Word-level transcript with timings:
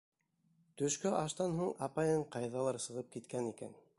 Төшкө 0.81 1.11
аштан 1.17 1.53
һуң 1.59 1.69
апайың 1.89 2.25
ҡайҙалыр 2.37 2.83
сығып 2.89 3.15
киткән 3.17 3.55
икән. 3.55 3.81